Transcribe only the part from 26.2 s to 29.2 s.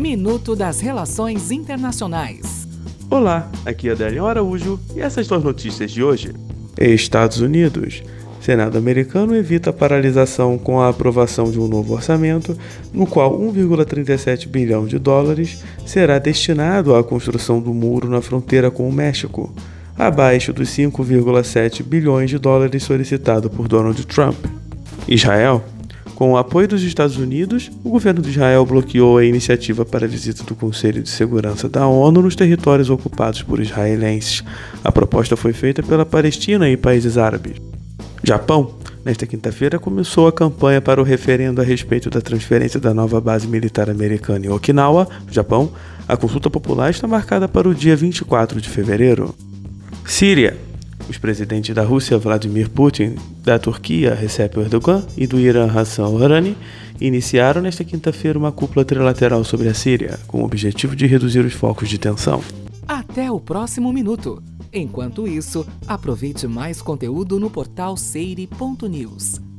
Com o apoio dos Estados Unidos, o governo de Israel bloqueou